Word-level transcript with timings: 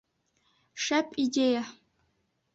Шәп 0.85 1.13
идея! 1.25 1.63